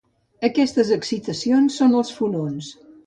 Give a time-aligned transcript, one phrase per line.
[0.47, 2.73] Aquestes excitacions són els fonons.